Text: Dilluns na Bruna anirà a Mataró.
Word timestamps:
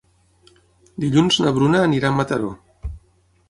Dilluns 1.03 1.39
na 1.45 1.53
Bruna 1.59 1.85
anirà 1.91 2.13
a 2.13 2.19
Mataró. 2.23 2.53